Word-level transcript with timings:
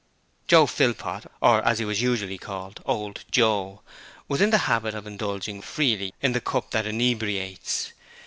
Joe 0.47 0.65
Philpot 0.65 1.27
or 1.41 1.61
as 1.63 1.77
he 1.77 1.85
was 1.85 2.01
usually 2.01 2.39
called, 2.39 2.81
'Old 2.87 3.23
Joe' 3.29 3.83
was 4.27 4.41
in 4.41 4.49
the 4.49 4.57
habit 4.65 4.95
of 4.95 5.05
indulging 5.05 5.61
freely 5.61 6.11
in 6.23 6.31
the 6.31 6.41
cup 6.41 6.71
that 6.71 6.87
inebriates. 6.87 7.93